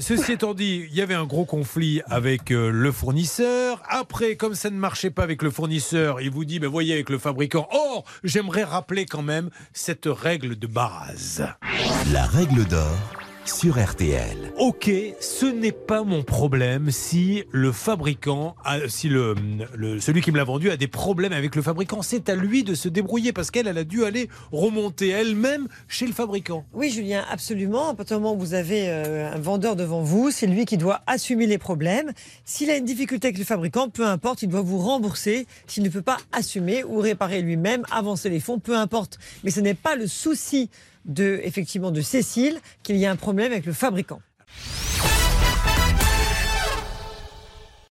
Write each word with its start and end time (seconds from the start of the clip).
ceci 0.00 0.32
étant 0.32 0.54
dit, 0.54 0.86
il 0.88 0.94
y 0.94 1.00
avait 1.00 1.14
un 1.14 1.24
gros 1.24 1.44
conflit 1.44 2.00
avec 2.06 2.50
euh, 2.50 2.70
le 2.70 2.92
fournisseur. 2.92 3.82
Après, 3.88 4.36
comme 4.36 4.54
ça 4.54 4.70
ne 4.70 4.76
marchait 4.76 5.10
pas 5.10 5.22
avec 5.22 5.42
le 5.42 5.50
fournisseur, 5.50 6.20
il 6.20 6.30
vous 6.30 6.44
dit, 6.44 6.58
ben 6.58 6.68
voyez, 6.68 6.94
avec 6.94 7.10
le 7.10 7.18
fabricant. 7.18 7.68
Or, 7.72 8.04
j'aimerais 8.24 8.64
rappeler 8.64 9.06
quand 9.06 9.22
même 9.22 9.50
cette 9.72 10.06
règle 10.06 10.56
de 10.58 10.66
base. 10.66 11.46
La 12.12 12.26
règle 12.26 12.64
d'or 12.64 13.15
sur 13.46 13.78
RTL. 13.82 14.52
Ok, 14.58 14.90
ce 15.20 15.46
n'est 15.46 15.70
pas 15.72 16.02
mon 16.02 16.22
problème 16.24 16.90
si 16.90 17.44
le 17.52 17.70
fabricant, 17.72 18.56
a- 18.64 18.88
si 18.88 19.08
le, 19.08 19.34
le- 19.76 20.00
celui 20.00 20.20
qui 20.20 20.32
me 20.32 20.36
l'a 20.36 20.44
vendu 20.44 20.70
a 20.70 20.76
des 20.76 20.88
problèmes 20.88 21.32
avec 21.32 21.54
le 21.54 21.62
fabricant. 21.62 22.02
C'est 22.02 22.28
à 22.28 22.34
lui 22.34 22.64
de 22.64 22.74
se 22.74 22.88
débrouiller 22.88 23.32
parce 23.32 23.50
qu'elle, 23.50 23.68
elle 23.68 23.78
a 23.78 23.84
dû 23.84 24.04
aller 24.04 24.28
remonter 24.52 25.08
elle-même 25.10 25.68
chez 25.88 26.06
le 26.06 26.12
fabricant. 26.12 26.64
Oui, 26.74 26.90
Julien, 26.90 27.24
absolument. 27.30 27.90
À 27.90 27.94
partir 27.94 28.16
du 28.18 28.22
moment 28.24 28.34
où 28.36 28.38
vous 28.40 28.54
avez 28.54 28.88
euh, 28.88 29.30
un 29.32 29.38
vendeur 29.38 29.76
devant 29.76 30.02
vous, 30.02 30.30
c'est 30.30 30.46
lui 30.48 30.64
qui 30.64 30.76
doit 30.76 31.02
assumer 31.06 31.46
les 31.46 31.58
problèmes. 31.58 32.12
S'il 32.44 32.68
a 32.70 32.76
une 32.76 32.84
difficulté 32.84 33.28
avec 33.28 33.38
le 33.38 33.44
fabricant, 33.44 33.88
peu 33.88 34.04
importe, 34.06 34.42
il 34.42 34.48
doit 34.48 34.60
vous 34.62 34.78
rembourser 34.78 35.46
s'il 35.66 35.82
ne 35.84 35.88
peut 35.88 36.02
pas 36.02 36.18
assumer 36.32 36.82
ou 36.84 36.98
réparer 36.98 37.42
lui-même, 37.42 37.84
avancer 37.92 38.28
les 38.28 38.40
fonds, 38.40 38.58
peu 38.58 38.76
importe. 38.76 39.18
Mais 39.44 39.50
ce 39.50 39.60
n'est 39.60 39.74
pas 39.74 39.94
le 39.96 40.06
souci 40.08 40.68
de, 41.06 41.40
effectivement, 41.42 41.90
de 41.90 42.00
Cécile 42.00 42.60
qu'il 42.82 42.96
y 42.96 43.06
a 43.06 43.10
un 43.10 43.16
problème 43.16 43.52
avec 43.52 43.66
le 43.66 43.72
fabricant. 43.72 44.20